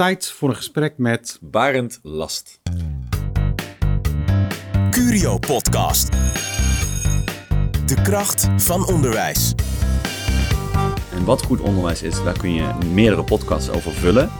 [0.00, 2.60] Tijd voor een gesprek met Barend Last.
[4.90, 6.12] Curio Podcast.
[7.86, 9.54] De kracht van onderwijs.
[11.12, 14.30] En wat goed onderwijs is, daar kun je meerdere podcasts over vullen.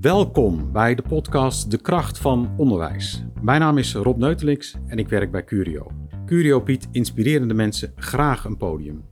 [0.00, 3.24] Welkom bij de podcast De Kracht van Onderwijs.
[3.40, 5.97] Mijn naam is Rob Neutelix en ik werk bij Curio.
[6.28, 9.04] Curio biedt inspirerende mensen graag een podium.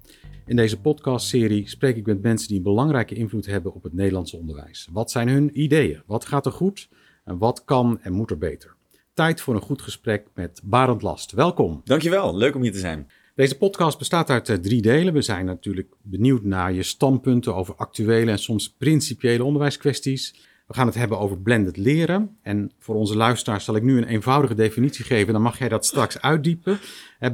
[0.46, 4.36] In deze podcastserie spreek ik met mensen die een belangrijke invloed hebben op het Nederlandse
[4.36, 4.88] onderwijs.
[4.92, 6.02] Wat zijn hun ideeën?
[6.06, 6.88] Wat gaat er goed?
[7.24, 8.74] En wat kan en moet er beter?
[9.14, 11.32] Tijd voor een goed gesprek met Barend Last.
[11.32, 11.80] Welkom.
[11.84, 13.10] Dankjewel, leuk om hier te zijn.
[13.34, 15.14] Deze podcast bestaat uit eh, drie delen.
[15.14, 20.34] We zijn natuurlijk benieuwd naar je standpunten over actuele en soms principiële onderwijskwesties.
[20.66, 22.36] We gaan het hebben over blended leren.
[22.42, 25.32] En voor onze luisteraars zal ik nu een eenvoudige definitie geven.
[25.32, 26.78] Dan mag jij dat straks uitdiepen.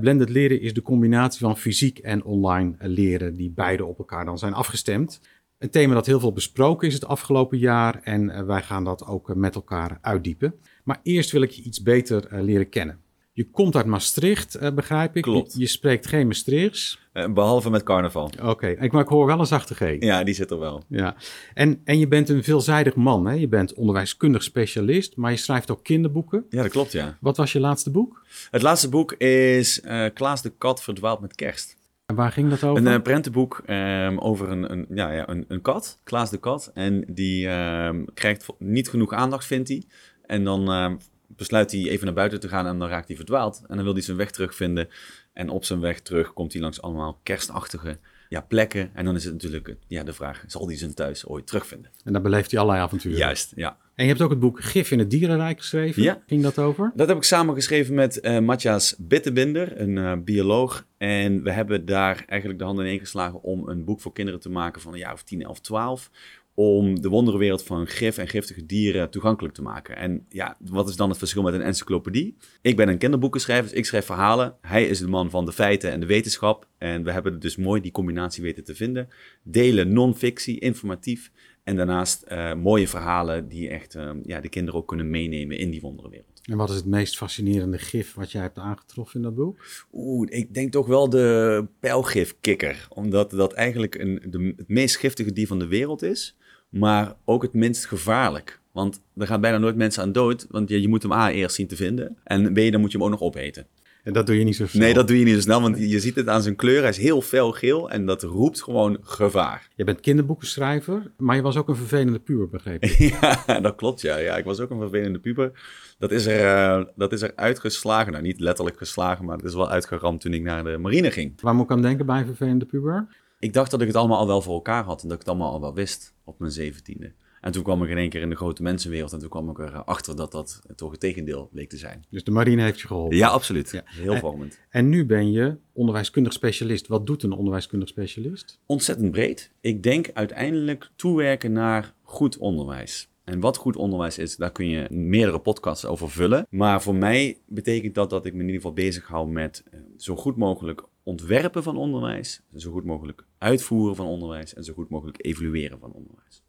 [0.01, 4.39] Blended leren is de combinatie van fysiek en online leren, die beide op elkaar dan
[4.39, 5.21] zijn afgestemd.
[5.63, 9.07] Een thema dat heel veel besproken is het afgelopen jaar en eh, wij gaan dat
[9.07, 10.55] ook eh, met elkaar uitdiepen.
[10.85, 12.99] Maar eerst wil ik je iets beter eh, leren kennen.
[13.35, 15.23] Je komt uit Maastricht, uh, begrijp ik.
[15.23, 15.53] Klopt.
[15.53, 17.01] Je, je spreekt geen Maastrichts.
[17.13, 18.31] Uh, behalve met carnaval.
[18.43, 19.97] Oké, ik, maar ik hoor wel een zachte G.
[19.99, 20.83] Ja, die zit er wel.
[20.89, 21.17] Ja.
[21.55, 23.27] En, en je bent een veelzijdig man.
[23.27, 23.35] Hè?
[23.35, 26.47] Je bent onderwijskundig specialist, maar je schrijft ook kinderboeken.
[26.49, 27.19] Ja, dat klopt, ja.
[27.21, 28.27] Wat was je laatste boek?
[28.51, 31.77] Het laatste boek is uh, Klaas de Kat verdwaalt met kerst.
[32.07, 32.87] En waar ging dat over?
[32.87, 36.71] Een uh, prentenboek um, over een, een, ja, ja, een, een kat, Klaas de Kat.
[36.75, 39.83] En die um, krijgt niet genoeg aandacht, vindt hij.
[40.27, 40.99] En dan um,
[41.37, 43.63] besluit hij even naar buiten te gaan en dan raakt hij verdwaald.
[43.69, 44.89] En dan wil hij zijn weg terugvinden.
[45.33, 48.91] En op zijn weg terug komt hij langs allemaal kerstachtige ja, plekken.
[48.95, 51.91] En dan is het natuurlijk ja, de vraag, zal hij zijn thuis ooit terugvinden?
[52.05, 53.19] En dan beleeft hij allerlei avonturen.
[53.19, 53.77] Juist, ja.
[53.95, 56.03] En je hebt ook het boek Gif in het Dierenrijk geschreven.
[56.03, 56.23] Ja.
[56.27, 56.93] Ging dat over?
[56.95, 60.87] Dat heb ik samen geschreven met uh, Matthias Bittebinder, een uh, bioloog.
[60.99, 64.51] En we hebben daar eigenlijk de handen in geslagen om een boek voor kinderen te
[64.51, 66.11] maken van een jaar of 10, 11, 12
[66.55, 69.97] om de wonderenwereld van gif en giftige dieren toegankelijk te maken.
[69.97, 72.37] En ja, wat is dan het verschil met een encyclopedie?
[72.63, 74.55] Ik ben een kinderboekenschrijver, dus ik schrijf verhalen.
[74.61, 76.69] Hij is de man van de feiten en de wetenschap.
[76.79, 79.09] En we hebben dus mooi die combinatie weten te vinden.
[79.43, 81.31] Delen non-fictie, informatief.
[81.65, 85.71] En daarnaast uh, mooie verhalen die echt uh, ja, de kinderen ook kunnen meenemen in
[85.71, 86.41] die wonderenwereld.
[86.43, 89.65] En wat is het meest fascinerende gif wat jij hebt aangetroffen in dat boek?
[89.93, 92.87] Oeh, ik denk toch wel de pijlgifkikker.
[92.89, 96.37] Omdat dat eigenlijk een, de, het meest giftige dier van de wereld is
[96.73, 98.61] maar ook het minst gevaarlijk.
[98.73, 101.55] Want er gaan bijna nooit mensen aan dood, want je, je moet hem A eerst
[101.55, 102.17] zien te vinden.
[102.25, 103.67] En B, dan moet je hem ook nog opeten.
[104.03, 104.83] En dat doe je niet zo snel?
[104.83, 106.81] Nee, dat doe je niet zo snel, want je ziet het aan zijn kleur.
[106.81, 109.69] Hij is heel fel geel en dat roept gewoon gevaar.
[109.75, 112.99] Je bent kinderboekenschrijver, maar je was ook een vervelende puber, begreep ik.
[113.21, 114.17] ja, dat klopt, ja.
[114.17, 114.37] ja.
[114.37, 115.53] Ik was ook een vervelende puber.
[115.99, 118.13] Dat is, er, uh, dat is er uitgeslagen.
[118.13, 121.41] Nou, niet letterlijk geslagen, maar het is wel uitgeramd toen ik naar de marine ging.
[121.41, 123.07] Waar moet ik aan denken bij een vervelende puber?
[123.43, 125.29] Ik dacht dat ik het allemaal al wel voor elkaar had en dat ik het
[125.29, 127.13] allemaal al wel wist op mijn zeventiende.
[127.41, 129.59] En toen kwam ik in één keer in de grote mensenwereld en toen kwam ik
[129.59, 132.05] erachter dat dat toch het tegendeel bleek te zijn.
[132.11, 133.17] Dus de marine heeft je geholpen?
[133.17, 133.71] Ja, absoluut.
[133.71, 133.83] Ja.
[133.85, 134.53] Heel vormend.
[134.53, 136.87] En, en nu ben je onderwijskundig specialist.
[136.87, 138.59] Wat doet een onderwijskundig specialist?
[138.67, 139.53] Ontzettend breed.
[139.61, 143.09] Ik denk uiteindelijk toewerken naar goed onderwijs.
[143.25, 146.47] En wat goed onderwijs is, daar kun je meerdere podcasts over vullen.
[146.51, 149.65] Maar voor mij betekent dat dat ik me in ieder geval bezig hou met
[149.97, 154.89] zo goed mogelijk ontwerpen van onderwijs, zo goed mogelijk uitvoeren van onderwijs en zo goed
[154.89, 156.43] mogelijk evalueren van onderwijs.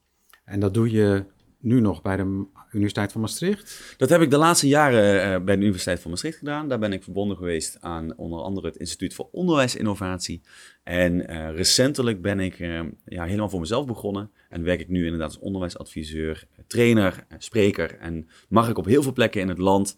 [0.44, 1.26] En dat doe je
[1.64, 3.96] nu nog bij de Universiteit van Maastricht?
[3.98, 6.68] Dat heb ik de laatste jaren uh, bij de Universiteit van Maastricht gedaan.
[6.68, 10.42] Daar ben ik verbonden geweest aan onder andere het Instituut voor Onderwijsinnovatie.
[10.84, 14.32] En uh, recentelijk ben ik uh, ja, helemaal voor mezelf begonnen.
[14.50, 17.98] En werk ik nu inderdaad als onderwijsadviseur, trainer, spreker.
[17.98, 19.98] En mag ik op heel veel plekken in het land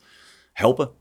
[0.53, 0.91] helpen.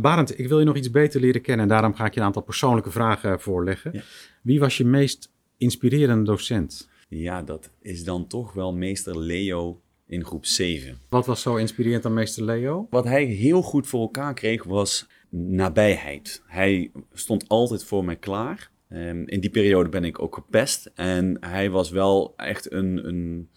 [0.00, 1.62] Barend, ik wil je nog iets beter leren kennen.
[1.62, 3.90] En daarom ga ik je een aantal persoonlijke vragen voorleggen.
[3.92, 4.02] Ja.
[4.42, 6.88] Wie was je meest inspirerende docent?
[7.08, 10.98] Ja, dat is dan toch wel meester Leo in groep 7.
[11.08, 12.86] Wat was zo inspirerend aan meester Leo?
[12.90, 16.42] Wat hij heel goed voor elkaar kreeg was nabijheid.
[16.46, 18.70] Hij stond altijd voor mij klaar.
[18.88, 20.90] Um, in die periode ben ik ook gepest.
[20.94, 23.50] En hij was wel echt een, een,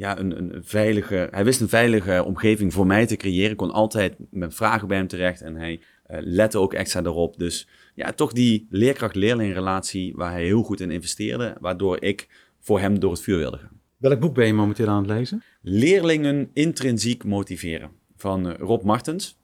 [0.00, 1.28] ja, een, een veilige...
[1.30, 3.50] Hij wist een veilige omgeving voor mij te creëren.
[3.50, 5.40] Ik kon altijd met vragen bij hem terecht.
[5.40, 5.80] En hij
[6.10, 7.38] uh, lette ook extra erop.
[7.38, 11.56] Dus ja, toch die leerkracht-leerling relatie waar hij heel goed in investeerde.
[11.60, 12.28] Waardoor ik
[12.60, 13.80] voor hem door het vuur wilde gaan.
[13.96, 15.42] Welk boek ben je momenteel aan het lezen?
[15.62, 19.38] Leerlingen intrinsiek motiveren van uh, Rob Martens.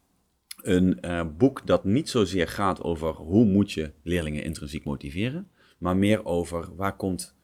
[0.62, 5.48] Een uh, boek dat niet zozeer gaat over hoe moet je leerlingen intrinsiek motiveren,
[5.78, 7.35] maar meer over waar komt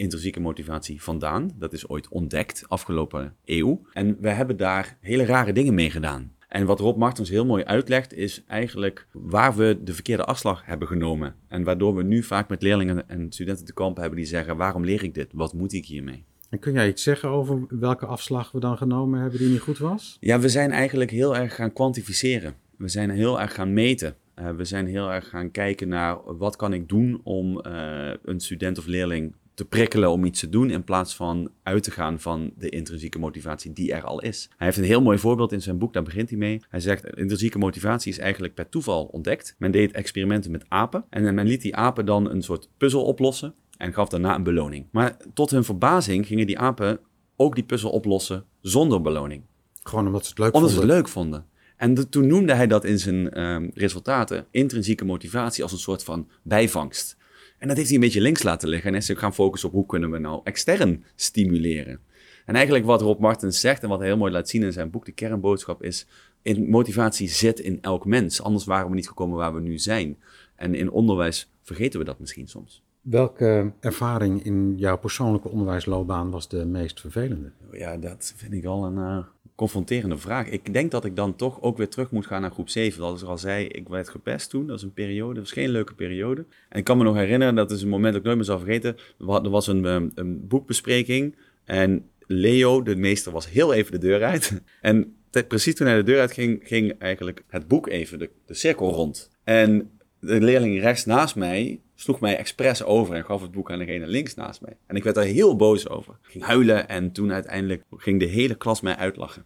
[0.00, 1.50] intrinsieke motivatie vandaan.
[1.58, 3.82] Dat is ooit ontdekt afgelopen eeuw.
[3.92, 6.32] En we hebben daar hele rare dingen mee gedaan.
[6.48, 10.88] En wat Rob Martens heel mooi uitlegt, is eigenlijk waar we de verkeerde afslag hebben
[10.88, 11.34] genomen.
[11.48, 14.84] En waardoor we nu vaak met leerlingen en studenten te kampen hebben die zeggen: waarom
[14.84, 15.28] leer ik dit?
[15.32, 16.24] Wat moet ik hiermee?
[16.48, 19.78] En kun jij iets zeggen over welke afslag we dan genomen hebben die niet goed
[19.78, 20.16] was?
[20.20, 22.54] Ja, we zijn eigenlijk heel erg gaan kwantificeren.
[22.76, 24.16] We zijn heel erg gaan meten.
[24.38, 28.40] Uh, we zijn heel erg gaan kijken naar wat kan ik doen om uh, een
[28.40, 32.20] student of leerling te prikkelen om iets te doen in plaats van uit te gaan
[32.20, 34.50] van de intrinsieke motivatie die er al is.
[34.56, 36.60] Hij heeft een heel mooi voorbeeld in zijn boek, daar begint hij mee.
[36.68, 39.54] Hij zegt, intrinsieke motivatie is eigenlijk per toeval ontdekt.
[39.58, 43.54] Men deed experimenten met apen en men liet die apen dan een soort puzzel oplossen
[43.76, 44.86] en gaf daarna een beloning.
[44.90, 47.00] Maar tot hun verbazing gingen die apen
[47.36, 49.42] ook die puzzel oplossen zonder beloning.
[49.82, 50.88] Gewoon omdat ze het leuk omdat vonden?
[50.88, 51.46] Omdat ze het leuk vonden.
[51.76, 56.28] En toen noemde hij dat in zijn uh, resultaten intrinsieke motivatie als een soort van
[56.42, 57.16] bijvangst.
[57.60, 59.74] En dat heeft hij een beetje links laten liggen en is ook gaan focussen op
[59.74, 62.00] hoe kunnen we nou extern stimuleren.
[62.46, 64.90] En eigenlijk wat Rob Martens zegt en wat hij heel mooi laat zien in zijn
[64.90, 66.06] boek, de kernboodschap is,
[66.42, 68.42] in motivatie zit in elk mens.
[68.42, 70.18] Anders waren we niet gekomen waar we nu zijn.
[70.56, 72.82] En in onderwijs vergeten we dat misschien soms.
[73.00, 77.52] Welke ervaring in jouw persoonlijke onderwijsloopbaan was de meest vervelende?
[77.72, 79.18] Ja, dat vind ik al een uh,
[79.60, 80.48] confronterende vraag.
[80.48, 82.92] Ik denk dat ik dan toch ook weer terug moet gaan naar groep 7.
[82.92, 84.60] Zoals ik al zei, ik werd gepest toen.
[84.60, 86.44] Dat was een periode, dat was geen leuke periode.
[86.68, 88.58] En ik kan me nog herinneren, dat is een moment dat ik nooit meer zal
[88.58, 88.96] vergeten.
[89.18, 94.22] Er was een, een, een boekbespreking en Leo, de meester, was heel even de deur
[94.22, 94.60] uit.
[94.80, 95.14] En
[95.48, 98.90] precies toen hij de deur uit ging, ging eigenlijk het boek even de, de cirkel
[98.92, 99.30] rond.
[99.44, 103.78] En de leerling rechts naast mij sloeg mij expres over en gaf het boek aan
[103.78, 104.76] degene links naast mij.
[104.86, 106.18] En ik werd daar heel boos over.
[106.22, 109.44] Ik ging huilen en toen uiteindelijk ging de hele klas mij uitlachen.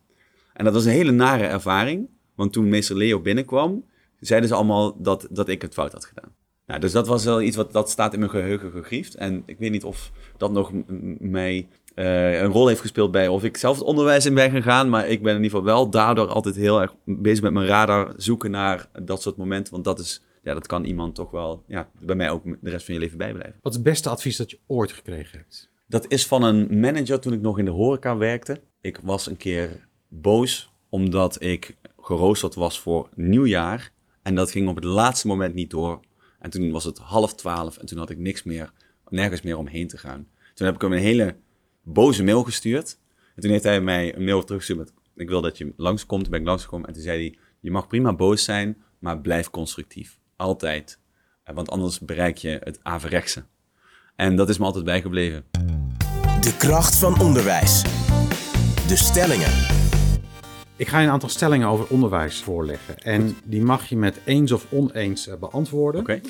[0.53, 3.85] En dat was een hele nare ervaring, want toen meester Leo binnenkwam,
[4.21, 6.35] zeiden ze allemaal dat, dat ik het fout had gedaan.
[6.67, 9.15] Nou, dus dat was wel iets wat dat staat in mijn geheugen gegriefd.
[9.15, 10.73] En ik weet niet of dat nog
[11.19, 14.89] mij uh, een rol heeft gespeeld bij of ik zelf het onderwijs in ben gegaan.
[14.89, 18.13] Maar ik ben in ieder geval wel daardoor altijd heel erg bezig met mijn radar
[18.17, 19.73] zoeken naar dat soort momenten.
[19.73, 22.85] Want dat is ja, dat kan iemand toch wel, ja, bij mij ook de rest
[22.85, 23.59] van je leven bijblijven.
[23.63, 25.71] Wat is het beste advies dat je ooit gekregen hebt?
[25.87, 28.61] Dat is van een manager toen ik nog in de horeca werkte.
[28.81, 33.93] Ik was een keer boos omdat ik geroosterd was voor nieuwjaar.
[34.23, 36.01] En dat ging op het laatste moment niet door.
[36.39, 38.73] En toen was het half twaalf en toen had ik niks meer,
[39.09, 40.29] nergens meer omheen te gaan.
[40.55, 41.37] Toen heb ik hem een hele
[41.83, 42.99] boze mail gestuurd.
[43.35, 46.23] En toen heeft hij mij een mail teruggestuurd met, ik wil dat je langskomt.
[46.23, 49.51] Toen ben ik langsgekomen en toen zei hij, je mag prima boos zijn, maar blijf
[49.51, 50.19] constructief.
[50.37, 50.99] Altijd.
[51.45, 53.45] Want anders bereik je het averechtse.
[54.17, 55.45] En dat is me altijd bijgebleven.
[56.41, 57.83] De kracht van onderwijs.
[58.89, 59.53] De stellingen.
[60.77, 62.99] Ik ga je een aantal stellingen over onderwijs voorleggen.
[62.99, 66.01] En die mag je met eens of oneens eh, beantwoorden.
[66.01, 66.21] Oké.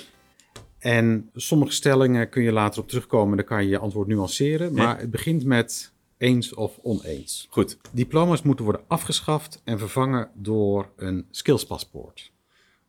[0.78, 3.36] En sommige stellingen kun je later op terugkomen.
[3.36, 4.74] Dan kan je je antwoord nuanceren.
[4.74, 7.46] Maar het begint met eens of oneens.
[7.50, 7.76] Goed.
[7.92, 12.32] Diploma's moeten worden afgeschaft en vervangen door een skillspaspoort.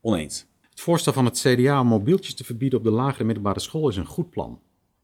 [0.01, 0.45] Oneens.
[0.75, 3.95] Het voorstel van het CDA om mobieltjes te verbieden op de lagere middelbare school is
[3.95, 4.61] een goed plan.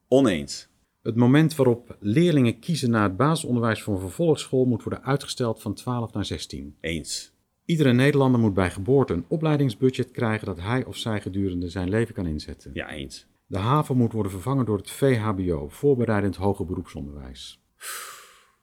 [0.08, 0.68] Oneens.
[1.04, 5.74] Het moment waarop leerlingen kiezen naar het basisonderwijs voor een vervolgschool moet worden uitgesteld van
[5.74, 6.76] 12 naar 16.
[6.82, 7.34] Eens.
[7.66, 12.14] Iedere Nederlander moet bij geboorte een opleidingsbudget krijgen dat hij of zij gedurende zijn leven
[12.14, 12.72] kan inzetten.
[12.74, 13.28] Ja, eens.
[13.46, 17.62] De HAVO moet worden vervangen door het VHBO, voorbereidend hoger beroepsonderwijs.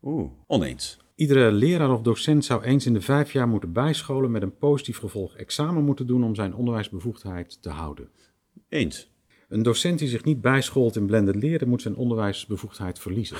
[0.02, 0.98] Oeh, oneens.
[1.18, 4.98] Iedere leraar of docent zou eens in de vijf jaar moeten bijscholen met een positief
[4.98, 8.08] gevolg examen moeten doen om zijn onderwijsbevoegdheid te houden.
[8.68, 9.10] Eens.
[9.48, 13.36] Een docent die zich niet bijscholt in blended leren moet zijn onderwijsbevoegdheid verliezen.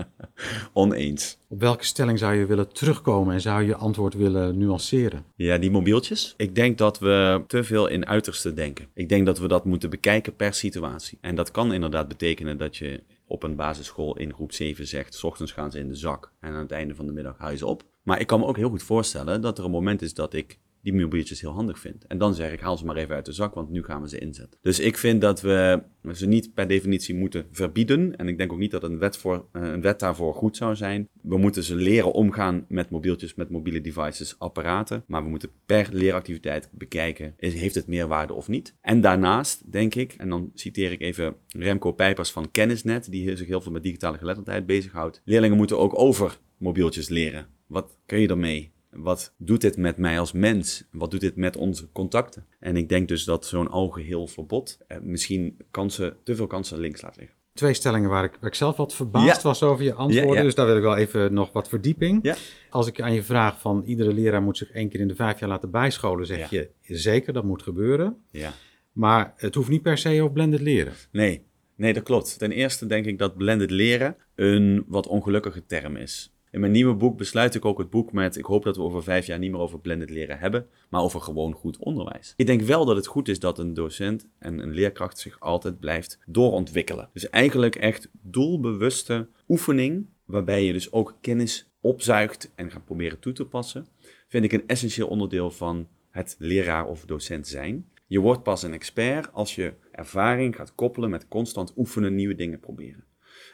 [0.72, 1.38] Oneens.
[1.48, 5.24] Op welke stelling zou je willen terugkomen en zou je je antwoord willen nuanceren?
[5.34, 6.34] Ja, die mobieltjes.
[6.36, 8.86] Ik denk dat we te veel in uiterste denken.
[8.94, 11.18] Ik denk dat we dat moeten bekijken per situatie.
[11.20, 15.24] En dat kan inderdaad betekenen dat je op een basisschool in groep 7 zegt, s
[15.24, 17.82] ochtends gaan ze in de zak en aan het einde van de middag ze op.
[18.02, 20.58] Maar ik kan me ook heel goed voorstellen dat er een moment is dat ik
[20.92, 22.06] die mobieltjes heel handig vind.
[22.06, 24.08] En dan zeg ik, haal ze maar even uit de zak, want nu gaan we
[24.08, 24.58] ze inzetten.
[24.62, 28.16] Dus ik vind dat we ze niet per definitie moeten verbieden.
[28.16, 31.08] En ik denk ook niet dat een wet, voor, een wet daarvoor goed zou zijn.
[31.22, 35.04] We moeten ze leren omgaan met mobieltjes, met mobiele devices, apparaten.
[35.06, 38.76] Maar we moeten per leeractiviteit bekijken, heeft het meerwaarde of niet.
[38.80, 43.46] En daarnaast denk ik, en dan citeer ik even Remco Pijpers van Kennisnet, die zich
[43.46, 45.22] heel veel met digitale geletterdheid bezighoudt.
[45.24, 47.46] Leerlingen moeten ook over mobieltjes leren.
[47.66, 48.74] Wat kun je ermee?
[48.98, 50.84] Wat doet dit met mij als mens?
[50.90, 52.46] Wat doet dit met onze contacten?
[52.60, 57.02] En ik denk dus dat zo'n algeheel verbod eh, misschien kansen, te veel kansen links
[57.02, 57.34] laat liggen.
[57.54, 59.48] Twee stellingen waar ik, waar ik zelf wat verbaasd Ja.
[59.48, 60.30] was over je antwoorden.
[60.32, 60.42] Ja, ja.
[60.42, 62.34] Dus daar wil ik wel even nog wat verdieping.
[62.70, 65.40] Als ik aan je vraag van iedere leraar moet zich één keer in de vijf
[65.40, 68.16] jaar laten bijscholen, zeg je zeker, dat moet gebeuren.
[68.30, 68.52] Ja.
[68.92, 70.92] Maar het hoeft niet per se op blended leren.
[71.12, 71.42] Nee,
[71.76, 72.38] nee, dat klopt.
[72.38, 76.35] Ten eerste denk ik dat blended leren een wat ongelukkige term is.
[76.56, 79.02] In mijn nieuwe boek besluit ik ook het boek met: ik hoop dat we over
[79.02, 82.32] vijf jaar niet meer over blended leren hebben, maar over gewoon goed onderwijs.
[82.36, 85.80] Ik denk wel dat het goed is dat een docent en een leerkracht zich altijd
[85.80, 87.08] blijft doorontwikkelen.
[87.12, 93.32] Dus eigenlijk echt doelbewuste oefening, waarbij je dus ook kennis opzuigt en gaat proberen toe
[93.32, 93.86] te passen,
[94.28, 97.88] vind ik een essentieel onderdeel van het leraar of docent zijn.
[98.06, 102.60] Je wordt pas een expert als je ervaring gaat koppelen met constant oefenen, nieuwe dingen
[102.60, 103.04] proberen.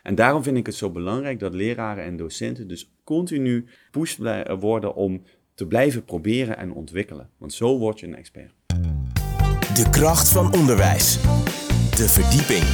[0.02, 4.18] En daarom vind ik het zo belangrijk dat leraren en docenten dus continu pushed
[4.61, 5.23] worden om
[5.54, 7.28] te blijven proberen en ontwikkelen.
[7.38, 8.52] Want zo word je een expert.
[9.75, 11.23] De kracht van onderwijs.
[11.97, 12.64] De verdieping.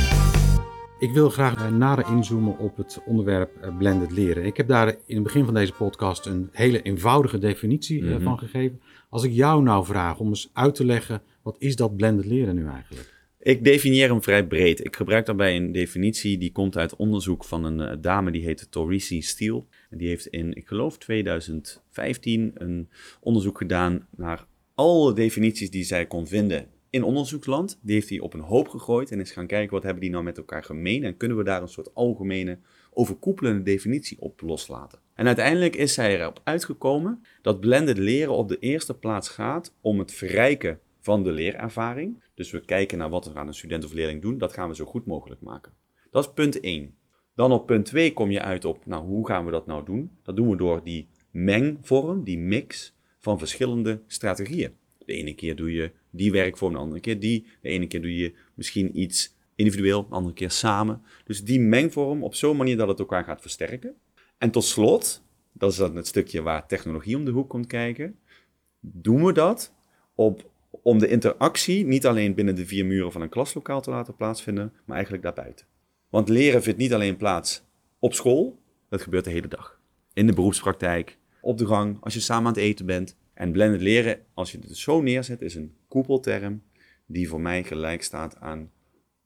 [0.98, 4.44] Ik wil graag eh, nader inzoomen op het onderwerp eh, blended leren.
[4.44, 8.22] Ik heb daar in het begin van deze podcast een hele eenvoudige definitie eh, Mhm.
[8.22, 8.80] van gegeven.
[9.08, 12.54] Als ik jou nou vraag om eens uit te leggen, wat is dat blended leren
[12.54, 13.14] nu eigenlijk?
[13.40, 14.84] Ik definieer hem vrij breed.
[14.84, 18.70] Ik gebruik daarbij een definitie die komt uit onderzoek van een eh, dame die heet
[18.70, 19.64] Torisi Steele.
[19.90, 22.88] En die heeft in, ik geloof 2015, een
[23.20, 27.78] onderzoek gedaan naar alle definities die zij kon vinden in onderzoeksland.
[27.82, 30.24] Die heeft hij op een hoop gegooid en is gaan kijken wat hebben die nou
[30.24, 31.04] met elkaar gemeen.
[31.04, 32.58] En kunnen we daar een soort algemene
[32.90, 34.98] overkoepelende definitie op loslaten.
[35.14, 39.98] En uiteindelijk is zij erop uitgekomen dat blended leren op de eerste plaats gaat om
[39.98, 42.22] het verrijken van de leerervaring.
[42.34, 44.38] Dus we kijken naar wat we aan een student of leerling doen.
[44.38, 45.72] Dat gaan we zo goed mogelijk maken.
[46.10, 46.94] Dat is punt 1.
[47.34, 50.10] Dan op punt 2 kom je uit op, nou, hoe gaan we dat nou doen?
[50.22, 54.72] Dat doen we door die mengvorm, die mix van verschillende strategieën.
[54.98, 57.46] De ene keer doe je die werkvorm, de andere keer die.
[57.60, 61.02] De ene keer doe je misschien iets individueel, de andere keer samen.
[61.24, 63.94] Dus die mengvorm op zo'n manier dat het elkaar gaat versterken.
[64.38, 65.22] En tot slot,
[65.52, 68.18] dat is dan het stukje waar technologie om de hoek komt kijken,
[68.80, 69.74] doen we dat
[70.14, 70.50] op,
[70.88, 74.72] om de interactie niet alleen binnen de vier muren van een klaslokaal te laten plaatsvinden,
[74.84, 75.66] maar eigenlijk daarbuiten.
[76.08, 77.62] Want leren vindt niet alleen plaats
[77.98, 79.80] op school, dat gebeurt de hele dag.
[80.12, 83.16] In de beroepspraktijk, op de gang, als je samen aan het eten bent.
[83.34, 86.62] En blended leren, als je het zo neerzet, is een koepelterm
[87.06, 88.70] die voor mij gelijk staat aan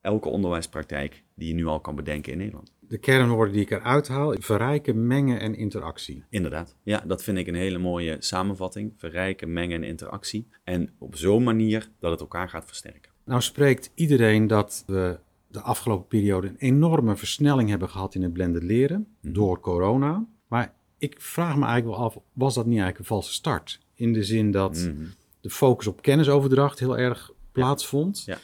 [0.00, 2.73] elke onderwijspraktijk die je nu al kan bedenken in Nederland.
[2.93, 6.25] De kernwoorden die ik eruit haal, verrijken, mengen en interactie.
[6.31, 6.77] Inderdaad.
[6.83, 8.93] Ja, dat vind ik een hele mooie samenvatting.
[8.97, 10.47] Verrijken, mengen en interactie.
[10.65, 13.11] En op zo'n manier dat het elkaar gaat versterken.
[13.25, 15.19] Nou spreekt iedereen dat we
[15.49, 20.27] de afgelopen periode een enorme versnelling hebben gehad in het blended leren door corona.
[20.49, 23.81] Maar ik vraag me eigenlijk wel af, was dat niet eigenlijk een valse start?
[23.95, 25.05] In de zin dat Mhm.
[25.41, 28.23] de focus op kennisoverdracht heel erg plaatsvond.
[28.25, 28.39] Ja.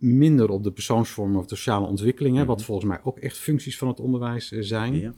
[0.00, 3.88] Minder op de persoonsvormen of de sociale ontwikkelingen, wat volgens mij ook echt functies van
[3.88, 4.94] het onderwijs eh, zijn.
[4.94, 5.12] Ja.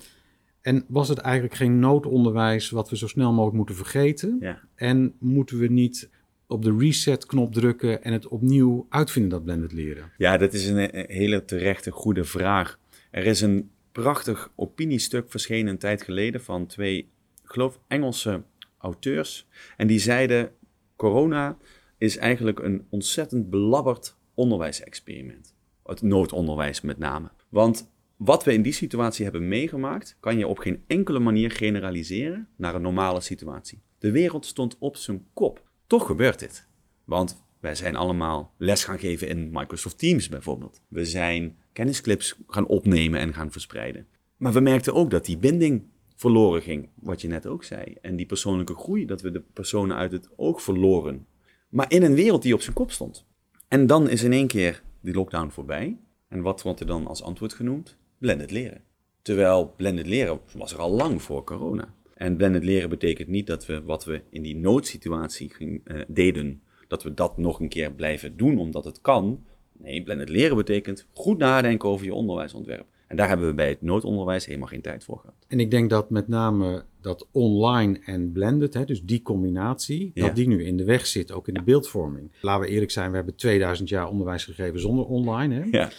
[0.61, 4.37] En was het eigenlijk geen noodonderwijs wat we zo snel mogelijk moeten vergeten?
[4.41, 4.61] Ja.
[4.75, 6.11] En moeten we niet
[6.47, 10.13] op de reset-knop drukken en het opnieuw uitvinden, dat blended leren?
[10.17, 12.79] Ja, dat is een, een hele terechte, goede vraag.
[13.11, 18.43] Er is een prachtig opiniestuk verschenen een tijd geleden van twee, ik geloof, Engelse
[18.79, 19.47] auteurs.
[19.77, 20.51] En die zeiden,
[20.97, 21.57] corona
[21.99, 25.55] is eigenlijk een ontzettend belabberd onderwijsexperiment.
[25.85, 27.31] Het noodonderwijs met name.
[27.49, 32.49] Want wat we in die situatie hebben meegemaakt, kan je op geen enkele manier generaliseren
[32.57, 33.83] naar een normale situatie.
[33.99, 35.69] De wereld stond op zijn kop.
[35.87, 36.69] Toch gebeurt dit.
[37.05, 40.81] Want wij zijn allemaal les gaan geven in Microsoft Teams bijvoorbeeld.
[40.89, 44.07] We zijn kennisclips gaan opnemen en gaan verspreiden.
[44.37, 45.83] Maar we merkten ook dat die binding
[46.17, 47.97] verloren ging, wat je net ook zei.
[48.01, 51.27] En die persoonlijke groei, dat we de personen uit het oog verloren.
[51.69, 53.27] Maar in een wereld die op zijn kop stond.
[53.73, 55.99] En dan is in één keer die lockdown voorbij.
[56.29, 57.97] En wat wordt er dan als antwoord genoemd?
[58.19, 58.83] Blended leren.
[59.23, 61.95] Terwijl blended leren was er al lang voor corona.
[62.15, 67.03] En blended leren betekent niet dat we wat we in die noodsituatie eh, deden, dat
[67.03, 69.45] we dat nog een keer blijven doen omdat het kan.
[69.73, 72.87] Nee, blended leren betekent goed nadenken over je onderwijsontwerp.
[73.13, 75.35] En daar hebben we bij het noodonderwijs helemaal geen tijd voor gehad.
[75.49, 80.27] En ik denk dat met name dat online en blended, hè, dus die combinatie, Ja.
[80.27, 82.31] dat die nu in de weg zit, ook in de beeldvorming.
[82.41, 85.55] Laten we eerlijk zijn, we hebben 2000 jaar onderwijs gegeven zonder online.
[85.55, 85.63] Hè?
[85.71, 85.91] Ja,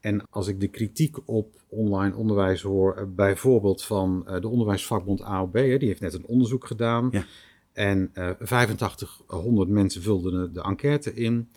[0.00, 5.22] En als ik de kritiek op online onderwijs hoor, eh, bijvoorbeeld van eh, de onderwijsvakbond
[5.22, 7.08] AOB, hè, die heeft net een onderzoek gedaan.
[7.12, 7.24] Ja.
[7.72, 11.48] En eh 8500 mensen vulden de, enquête in.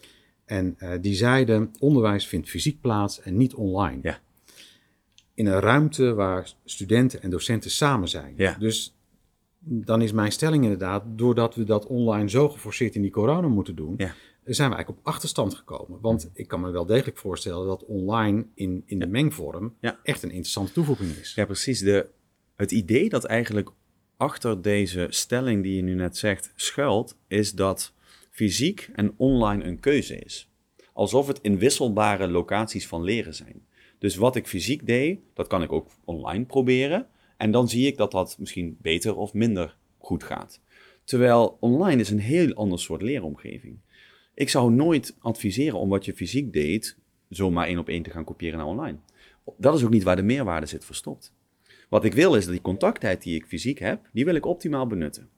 [0.46, 4.00] En eh, die zeiden, onderwijs vindt fysiek plaats en niet online.
[4.02, 4.20] Ja.
[5.34, 8.34] In een ruimte waar studenten en docenten samen zijn.
[8.38, 8.56] Ja.
[8.60, 8.96] Dus
[9.60, 13.76] dan is mijn stelling inderdaad, doordat we dat online zo geforceerd in die corona moeten
[13.76, 14.14] doen, Ja.
[14.44, 16.00] zijn we eigenlijk op achterstand gekomen.
[16.02, 20.00] Want ik kan me wel degelijk voorstellen dat online in, in de mengvorm Ja.
[20.04, 21.34] echt een interessante toevoeging is.
[21.34, 21.80] Ja, precies.
[21.80, 22.08] De,
[22.56, 23.70] het idee dat eigenlijk
[24.18, 27.94] achter deze stelling die je nu net zegt schuilt, is dat
[28.30, 30.50] fysiek en online een keuze is.
[30.94, 33.66] Alsof het inwisselbare locaties van leren zijn.
[34.04, 37.08] Dus wat ik fysiek deed, dat kan ik ook online proberen.
[37.38, 40.62] En dan zie ik dat dat misschien beter of minder goed gaat.
[41.04, 43.78] Terwijl online is een heel ander soort leeromgeving.
[44.34, 46.98] Ik zou nooit adviseren om wat je fysiek deed,
[47.30, 48.98] zomaar één op één te gaan kopiëren naar online.
[49.58, 51.34] Dat is ook niet waar de meerwaarde zit verstopt.
[51.90, 54.88] Wat ik wil is dat die contacttijd die ik fysiek heb, die wil ik optimaal
[54.88, 55.30] benutten.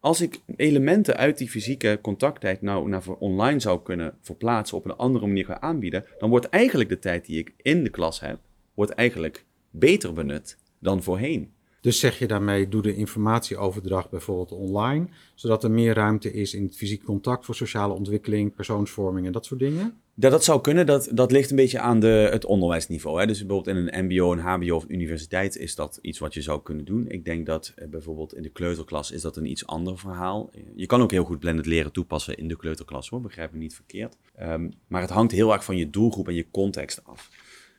[0.00, 4.96] Als ik elementen uit die fysieke contacttijd nou naar online zou kunnen verplaatsen, op een
[4.96, 8.38] andere manier gaan aanbieden, dan wordt eigenlijk de tijd die ik in de klas heb,
[8.74, 11.54] wordt eigenlijk beter benut dan voorheen.
[11.80, 16.62] Dus zeg je daarmee, doe de informatieoverdracht bijvoorbeeld online, zodat er meer ruimte is in
[16.62, 20.00] het fysiek contact voor sociale ontwikkeling, persoonsvorming en dat soort dingen?
[20.18, 23.20] Dat, dat zou kunnen, dat, dat ligt een beetje aan de, het onderwijsniveau.
[23.20, 23.26] Hè.
[23.26, 26.62] Dus bijvoorbeeld in een mbo, een hbo of universiteit is dat iets wat je zou
[26.62, 27.08] kunnen doen.
[27.08, 30.50] Ik denk dat eh, bijvoorbeeld in de kleuterklas is dat een iets ander verhaal.
[30.74, 33.74] Je kan ook heel goed blended leren toepassen in de kleuterklas hoor, begrijp me niet
[33.74, 34.16] verkeerd.
[34.42, 37.30] Um, maar het hangt heel erg van je doelgroep en je context af.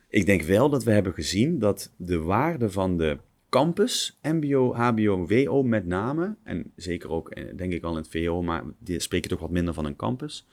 [0.08, 3.18] Ik denk wel dat we hebben gezien dat de waarde van de
[3.48, 8.08] campus, MBO, HBO, WO met name, en zeker ook eh, denk ik al in het
[8.08, 10.46] VO, maar die spreken toch wat minder van een campus,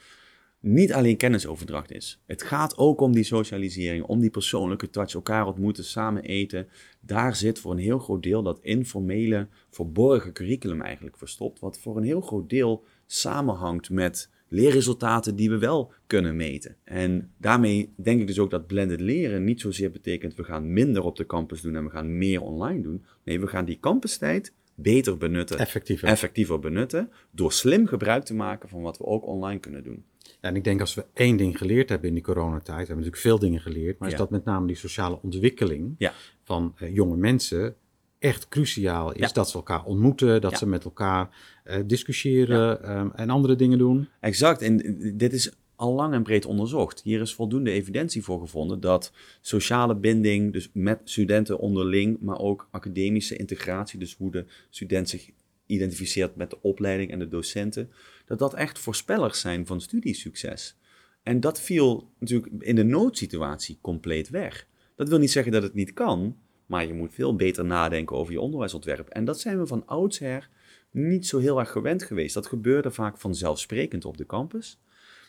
[0.66, 2.22] niet alleen kennisoverdracht is.
[2.26, 6.68] Het gaat ook om die socialisering, om die persoonlijke touch, elkaar ontmoeten, samen eten.
[7.00, 11.98] Daar zit voor een heel groot deel dat informele, verborgen curriculum eigenlijk verstopt, wat voor
[11.98, 16.76] een heel groot deel samenhangt met leerresultaten die we wel kunnen meten.
[16.84, 21.04] En daarmee denk ik dus ook dat blended leren niet zozeer betekent we gaan minder
[21.04, 23.06] op de campus doen en we gaan meer online doen.
[23.24, 26.08] Nee, we gaan die campustijd beter benutten, effectiever.
[26.08, 30.06] effectiever benutten, door slim gebruik te maken van wat we ook online kunnen doen.
[30.46, 33.22] En ik denk als we één ding geleerd hebben in die coronatijd, we hebben natuurlijk
[33.22, 36.14] veel dingen geleerd, maar is dat met name die sociale ontwikkeling ja.
[36.44, 37.76] van uh, jonge mensen
[38.20, 39.34] echt cruciaal is.
[39.34, 41.30] Dat ze elkaar ontmoeten, dat ze met elkaar
[41.66, 44.08] uh, discussiëren um, en andere dingen doen.
[44.20, 47.02] Exact, en dit is al lang en breed onderzocht.
[47.04, 49.12] Hier is voldoende evidentie voor gevonden dat
[49.42, 55.30] sociale binding, dus met studenten onderling, maar ook academische integratie, dus hoe de student zich
[55.66, 57.90] identificeert met de opleiding en de docenten,
[58.26, 60.78] dat dat echt voorspellers zijn van studiesucces.
[61.24, 64.68] En dat viel natuurlijk in de noodsituatie compleet weg.
[64.96, 68.34] Dat wil niet zeggen dat het niet kan, maar je moet veel beter nadenken over
[68.34, 69.10] je onderwijsontwerp.
[69.10, 70.50] En dat zijn we van oudsher
[70.92, 72.34] niet zo heel erg gewend geweest.
[72.34, 74.80] Dat gebeurde vaak vanzelfsprekend op de campus.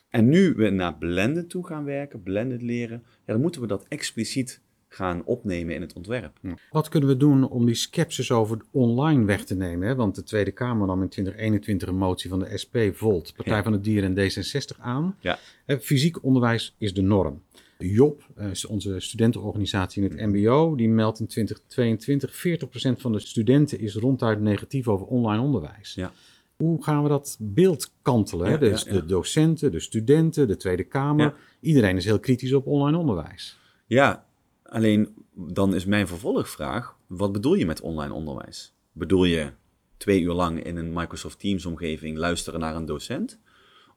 [0.09, 3.87] En nu we naar blended toe gaan werken, blended leren, ja, dan moeten we dat
[3.89, 4.61] expliciet
[4.97, 6.39] gaan opnemen in het ontwerp.
[6.71, 9.89] Wat kunnen we doen om die sceptisch over online weg te nemen?
[9.89, 9.95] Hè?
[9.95, 13.73] Want de Tweede Kamer nam in 2021 een motie van de SP, Volt, Partij van
[13.73, 15.17] de Dieren en D66 aan.
[15.21, 15.39] Ja.
[15.81, 17.43] Fysiek onderwijs is de norm.
[17.79, 23.81] Job, eh, onze studentenorganisatie in het MBO, die meldt in 2022 40% van de studenten
[23.81, 25.95] is ronduit negatief over online onderwijs.
[25.95, 26.13] Ja.
[26.57, 28.51] Hoe gaan we dat beeld kantelen?
[28.51, 31.35] Ja, dus ja, de docenten, de studenten, de Tweede Kamer.
[31.61, 33.59] Iedereen is heel kritisch op online onderwijs.
[33.87, 34.27] Ja,
[34.69, 38.75] alleen dan is mijn vervolgvraag: wat bedoel je met online onderwijs?
[38.93, 39.53] Bedoel je
[39.97, 43.39] twee uur lang in een Microsoft Teams omgeving luisteren naar een docent?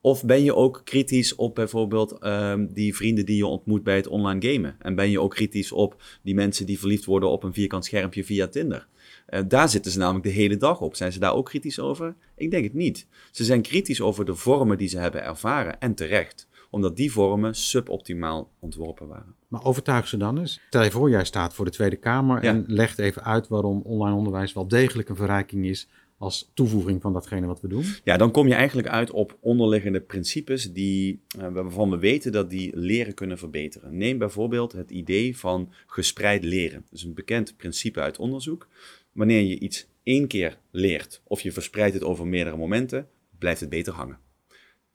[0.01, 4.07] Of ben je ook kritisch op bijvoorbeeld um, die vrienden die je ontmoet bij het
[4.07, 4.75] online gamen?
[4.79, 8.23] En ben je ook kritisch op die mensen die verliefd worden op een vierkant schermpje
[8.23, 8.87] via Tinder?
[9.29, 10.95] Uh, daar zitten ze namelijk de hele dag op.
[10.95, 12.15] Zijn ze daar ook kritisch over?
[12.35, 13.07] Ik denk het niet.
[13.31, 17.55] Ze zijn kritisch over de vormen die ze hebben ervaren en terecht omdat die vormen
[17.55, 19.35] suboptimaal ontworpen waren.
[19.47, 20.61] Maar overtuig ze dan eens.
[20.67, 22.49] Stel je voor, jij staat voor de Tweede Kamer Ja.
[22.49, 27.13] en legt even uit waarom online onderwijs wel degelijk een verrijking is als toevoeging van
[27.13, 27.83] datgene wat we doen.
[28.03, 32.49] Ja, dan kom je eigenlijk uit op onderliggende principes die, uh, waarvan we weten dat
[32.49, 33.97] die leren kunnen verbeteren.
[33.97, 36.81] Neem bijvoorbeeld het idee van gespreid leren.
[36.89, 38.67] Dat is een bekend principe uit onderzoek.
[39.11, 43.69] Wanneer je iets één keer leert of je verspreidt het over meerdere momenten, blijft het
[43.69, 44.17] beter hangen.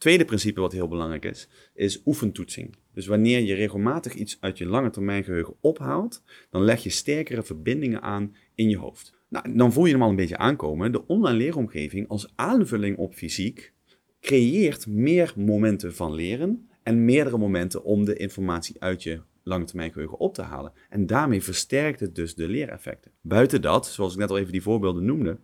[0.04, 2.76] Tweede principe wat heel belangrijk is, is oefentoetsing.
[2.94, 7.42] Dus wanneer je regelmatig iets uit je lange termijn geheugen ophaalt, dan leg je sterkere
[7.42, 9.14] verbindingen aan in je hoofd.
[9.28, 10.92] Nou, dan voel je hem al een beetje aankomen.
[10.92, 13.72] De online leeromgeving als aanvulling op fysiek
[14.20, 19.92] creëert meer momenten van leren en meerdere momenten om de informatie uit je lange termijn
[19.92, 20.72] geheugen op te halen.
[20.88, 23.10] En daarmee versterkt het dus de leereffecten.
[23.20, 25.38] Buiten dat, zoals ik net al even die voorbeelden noemde,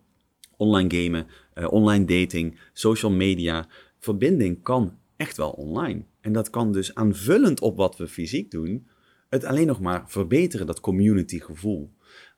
[0.57, 3.69] online gamen, uh, online dating, social media,
[4.01, 6.03] verbinding kan echt wel online.
[6.21, 8.89] En dat kan dus aanvullend op wat we fysiek doen,
[9.29, 11.91] het alleen nog maar verbeteren, dat community gevoel.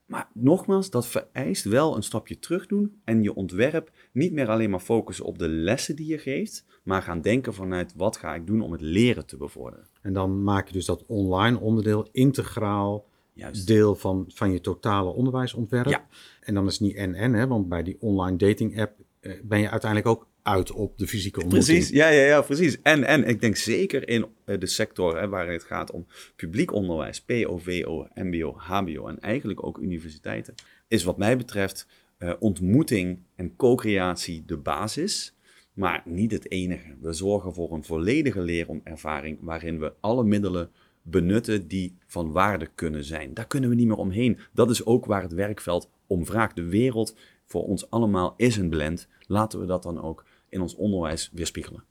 [0.07, 4.71] Maar nogmaals, dat vereist wel een stapje terug doen en je ontwerp niet meer alleen
[4.71, 8.47] maar focussen op de lessen die je geeft, maar gaan denken vanuit wat ga ik
[8.47, 9.87] doen om het leren te bevorderen.
[10.03, 13.67] En dan maak je dus dat online onderdeel integraal Juist.
[13.67, 15.89] deel van, van je totale onderwijsontwerp.
[15.89, 16.07] Ja.
[16.41, 19.61] En dan is het niet en-en, hè, want bij die online dating app eh, ben
[19.61, 21.77] je uiteindelijk ook uit op de fysieke ontmoeting.
[21.77, 22.83] Precies, ja, ja, ja, precies.
[22.83, 26.73] En, en ik denk zeker in eh, de sector hè, waar het gaat om publiek
[26.73, 30.55] onderwijs, PO, VO, MBO, HBO en eigenlijk ook universiteiten,
[30.89, 31.87] is wat mij betreft
[32.19, 35.35] uh, ontmoeting en co-creatie de basis,
[35.73, 36.97] maar niet het enige.
[37.01, 40.71] We zorgen voor een volledige leeromervaring waarin we alle middelen
[41.03, 43.35] benutten die van waarde kunnen zijn.
[43.35, 44.39] Daar kunnen we niet meer omheen.
[44.53, 46.57] Dat is ook waar het werkveld om vraagt.
[46.57, 49.09] De wereld voor ons allemaal is een blend.
[49.27, 51.85] Laten we dat dan ook in ons onderwijs weerspiegelen.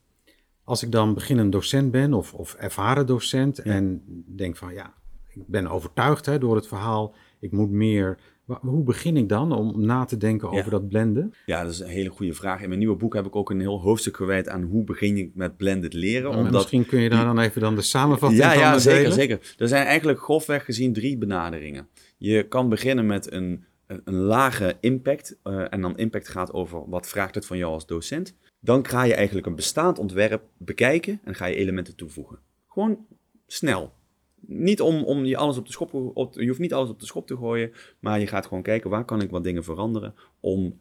[0.64, 4.04] Als ik dan beginnend docent ben of, of ervaren docent en
[4.36, 4.94] denk van ja,
[5.34, 8.18] ik ben overtuigd hè, door het verhaal, ik moet meer.
[8.46, 11.34] Hoe begin ik dan om na te denken over dat blenden?
[11.46, 12.62] Ja, dat is een hele goede vraag.
[12.62, 15.32] In mijn nieuwe boek heb ik ook een heel hoofdstuk gewijd aan hoe begin je
[15.34, 16.30] met blended leren.
[16.30, 16.52] Omdat...
[16.52, 19.56] Misschien kun je daar dan even dan de samenvatting ja, van Ja, zeker, zeker.
[19.58, 21.88] Er zijn eigenlijk grofweg gezien drie benaderingen.
[22.18, 25.40] Je kan beginnen met een, een, lage impact.
[25.44, 28.36] Uh, en dan impact gaat over wat vraagt het van jou als docent.
[28.64, 32.40] Dan ga je eigenlijk een bestaand ontwerp bekijken en ga je elementen toevoegen.
[32.68, 33.06] Gewoon
[33.48, 33.94] snel.
[34.40, 37.06] Niet om, om je alles op de schop op, je hoeft niet alles op de
[37.06, 40.80] schop te gooien, maar je gaat gewoon kijken waar kan ik wat dingen veranderen om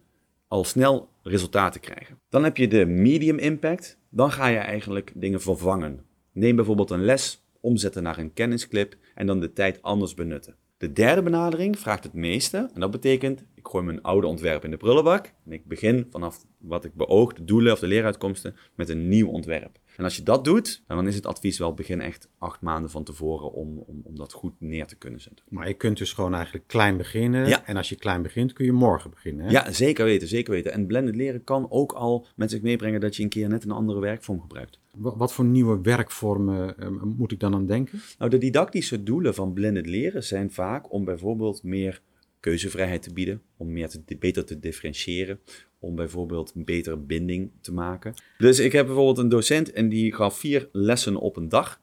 [0.49, 2.19] al snel resultaten te krijgen.
[2.29, 3.99] Dan heb je de medium impact.
[4.09, 6.05] Dan ga je eigenlijk dingen vervangen.
[6.33, 10.57] Neem bijvoorbeeld een les, omzetten naar een kennisclip en dan de tijd anders benutten.
[10.81, 14.71] De derde benadering vraagt het meeste en dat betekent ik gooi mijn oude ontwerp in
[14.71, 18.89] de prullenbak en ik begin vanaf wat ik beoog, de doelen of de leeruitkomsten, met
[18.89, 19.80] een nieuw ontwerp.
[20.01, 23.05] En als je dat doet, dan is het advies wel begin echt acht maanden van
[23.05, 25.45] tevoren om, om, om dat goed neer te kunnen zetten.
[25.49, 27.49] Maar je kunt dus gewoon eigenlijk klein beginnen.
[27.49, 27.67] Ja.
[27.67, 29.45] En als je klein begint, kun je morgen beginnen.
[29.45, 29.51] Hè?
[29.51, 30.73] Ja, zeker weten, zeker weten.
[30.73, 33.71] En blended leren kan ook al met zich meebrengen dat je een keer net een
[33.71, 34.79] andere werkvorm gebruikt.
[34.97, 38.01] Wat voor nieuwe werkvormen uh, moet ik dan aan denken?
[38.19, 42.01] Nou, de didactische doelen van blended leren zijn vaak om bijvoorbeeld meer
[42.41, 45.41] keuzevrijheid te bieden, om meer te, beter te differentiëren,
[45.79, 48.15] om bijvoorbeeld een betere binding te maken.
[48.39, 51.81] Dus ik heb bijvoorbeeld een docent en die gaf vier lessen op een dag.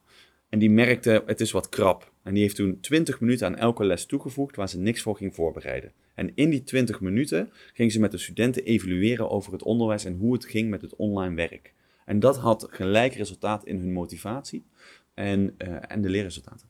[0.50, 2.12] En die merkte, het is wat krap.
[2.24, 5.36] En die heeft toen 20 minuten aan elke les toegevoegd waar ze niks voor ging
[5.36, 5.92] voorbereiden.
[6.16, 10.16] En in die 20 minuten ging ze met de studenten evalueren over het onderwijs en
[10.16, 11.74] hoe het ging met het online werk.
[12.06, 14.66] En dat had gelijk resultaat in hun motivatie
[15.14, 16.68] en, uh, en de leerresultaten.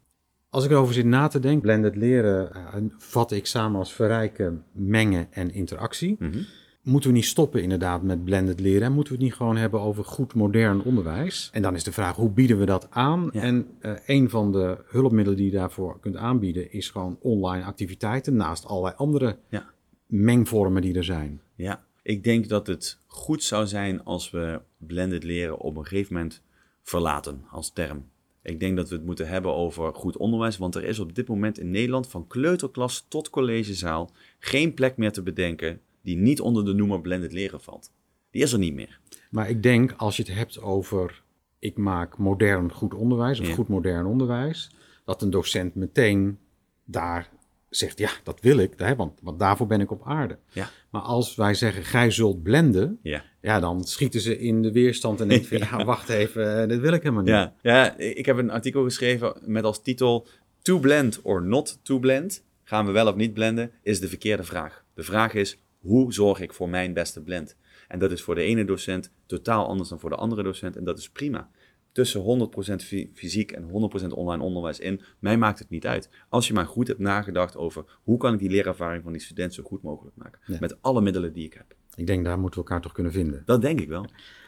[0.49, 4.63] Als ik erover zit na te denken, blended leren uh, vat ik samen als verrijken,
[4.71, 6.15] mengen en interactie.
[6.19, 6.45] Mm
[6.81, 8.81] Moeten we niet stoppen inderdaad met blended leren?
[8.81, 11.49] En moeten we het niet gewoon hebben over goed modern onderwijs?
[11.53, 13.31] En dan is de vraag, hoe bieden we dat aan?
[13.31, 16.71] En uh, een van de hulpmiddelen die je daarvoor kunt aanbieden...
[16.71, 19.65] is gewoon online activiteiten naast allerlei andere ja.
[20.05, 21.41] mengvormen die er zijn.
[21.55, 26.13] Ja, ik denk dat het goed zou zijn als we blended leren op een gegeven
[26.13, 26.41] moment
[26.83, 28.05] verlaten als term.
[28.47, 31.27] Ik denk dat we het moeten hebben over goed onderwijs, want er is op dit
[31.27, 36.65] moment in Nederland van kleuterklas tot collegezaal geen plek meer te bedenken die niet onder
[36.65, 37.91] de noemer blended leren valt.
[38.31, 38.99] Die is er niet meer.
[39.29, 41.23] Maar ik denk als je het hebt over
[41.59, 44.71] ik maak modern goed onderwijs of goed modern onderwijs,
[45.05, 46.37] dat een docent meteen
[46.85, 47.29] daar
[47.69, 50.37] zegt, ja, dat wil ik, hè, want, want daarvoor ben ik op aarde.
[50.51, 50.69] Ja.
[50.89, 53.23] Maar als wij zeggen, gij zult blenden, ja.
[53.41, 55.85] ja, dan schieten ze in de weerstand en denken, ja.
[55.85, 57.33] wacht even, eh, dit wil ik helemaal niet.
[57.33, 57.53] Ja.
[57.61, 60.27] ja, ik heb een artikel geschreven met als titel,
[60.61, 64.43] to blend or not to blend, gaan we wel of niet blenden, is de verkeerde
[64.43, 64.83] vraag.
[64.93, 67.55] De vraag is, hoe zorg ik voor mijn beste blend?
[67.87, 70.83] En dat is voor de ene docent totaal anders dan voor de andere docent en
[70.83, 71.49] dat is prima
[71.97, 72.49] tussen
[72.81, 75.01] 100% fysiek en 100% online onderwijs in.
[75.19, 76.09] Mij maakt het niet uit.
[76.29, 79.53] Als je maar goed hebt nagedacht over hoe kan ik die leerervaring van die student
[79.53, 80.39] zo goed mogelijk maken.
[80.59, 81.75] Met alle middelen die ik heb.
[81.95, 83.41] Ik denk daar moeten we elkaar toch kunnen vinden.
[83.45, 84.05] Dat denk ik wel.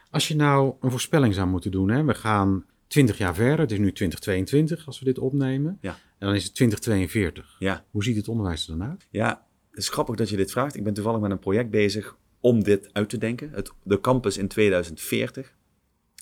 [0.09, 2.03] Als je nou een voorspelling zou moeten doen, hè?
[2.03, 5.77] we gaan 20 jaar verder, het is nu 2022 als we dit opnemen.
[5.81, 5.91] Ja.
[5.91, 7.55] En dan is het 2042.
[7.59, 7.85] Ja.
[7.91, 9.07] Hoe ziet het onderwijs er dan uit?
[9.09, 10.75] Ja, het is grappig dat je dit vraagt.
[10.75, 13.49] Ik ben toevallig met een project bezig om dit uit te denken.
[13.51, 15.57] Het, de campus in 2040.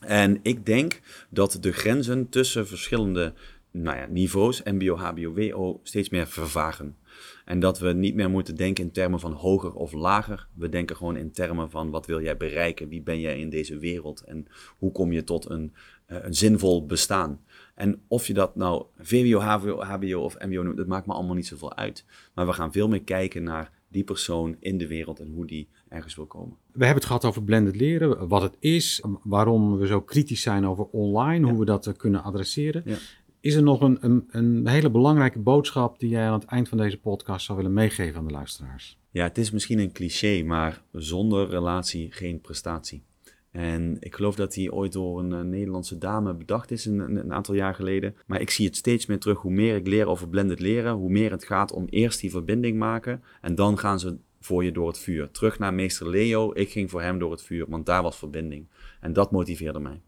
[0.06, 3.34] En ik denk dat de grenzen tussen verschillende
[3.72, 6.98] nou ja, niveaus, MBO, HBO, WO, steeds meer vervagen.
[7.46, 10.48] En dat we niet meer moeten denken in termen van hoger of lager.
[10.54, 12.88] We denken gewoon in termen van wat wil jij bereiken?
[12.88, 14.22] Wie ben jij in deze wereld?
[14.22, 15.74] En hoe kom je tot een,
[16.08, 17.42] uh, een zinvol bestaan?
[17.76, 21.36] En of je dat nou VWO, HBO, HBO of MBO noemt, dat maakt me allemaal
[21.36, 22.06] niet zoveel uit.
[22.34, 25.67] Maar we gaan veel meer kijken naar die persoon in de wereld en hoe die
[25.89, 26.58] ergens wil komen.
[26.71, 30.67] We hebben het gehad over blended leren, wat het is, waarom we zo kritisch zijn
[30.67, 32.82] over online, hoe we dat eh, kunnen adresseren.
[32.86, 32.97] Ja.
[33.39, 36.78] Is er nog een, een, een, hele belangrijke boodschap die jij aan het eind van
[36.78, 38.97] deze podcast zou willen meegeven aan de luisteraars?
[39.12, 43.04] Ja, het is misschien een cliché, maar zonder relatie geen prestatie.
[43.52, 47.34] En ik geloof dat die ooit door een, eh, Nederlandse dame bedacht is een, een,
[47.34, 48.16] aantal jaar geleden.
[48.26, 49.40] Maar ik zie het steeds meer terug.
[49.40, 52.78] Hoe meer ik leer over blended leren, hoe meer het gaat om eerst die verbinding
[52.78, 53.24] maken.
[53.42, 55.32] En dan gaan ze voor je door het vuur.
[55.32, 58.68] Terug naar meester Leo, ik ging voor hem door het vuur, want daar was verbinding.
[59.02, 60.02] En dat motiveerde mij.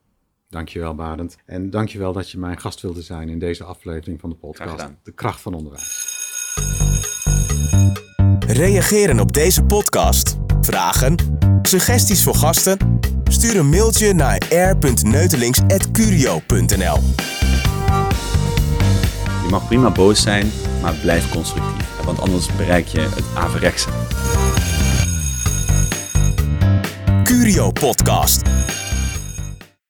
[0.49, 1.37] Dankjewel, Barend.
[1.45, 4.89] En dankjewel dat je mijn gast wilde zijn in deze aflevering van de podcast.
[5.03, 6.07] De Kracht van Onderwijs.
[8.47, 10.37] Reageren op deze podcast?
[10.61, 11.38] Vragen?
[11.69, 12.99] Suggesties voor gasten?
[13.23, 16.97] Stuur een mailtje naar r.neutelings.curio.nl
[19.43, 20.51] Je mag prima boos zijn,
[20.81, 21.85] maar blijf constructief.
[22.05, 23.89] Want anders bereik je het averechtse.
[27.23, 28.41] Curio Podcast.